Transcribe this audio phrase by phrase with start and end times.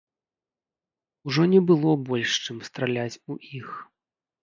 [1.29, 3.69] Ужо не было больш чым страляць у іх.